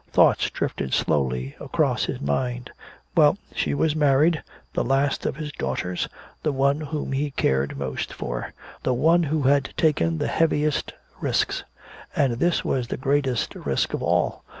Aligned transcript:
Thoughts 0.09 0.49
drifted 0.49 0.95
slowly 0.95 1.55
across 1.59 2.05
his 2.05 2.19
mind. 2.19 2.71
Well, 3.15 3.37
she 3.53 3.75
was 3.75 3.95
married, 3.95 4.41
the 4.73 4.83
last 4.83 5.27
of 5.27 5.35
his 5.35 5.51
daughters, 5.51 6.09
the 6.41 6.51
one 6.51 6.81
whom 6.81 7.11
he 7.11 7.29
cared 7.29 7.77
most 7.77 8.11
for, 8.11 8.51
the 8.81 8.95
one 8.95 9.21
who 9.21 9.43
had 9.43 9.71
taken 9.77 10.17
the 10.17 10.25
heaviest 10.27 10.93
risks. 11.19 11.63
And 12.15 12.33
this 12.39 12.65
was 12.65 12.87
the 12.87 12.97
greatest 12.97 13.53
risk 13.53 13.93
of 13.93 14.01
all. 14.01 14.43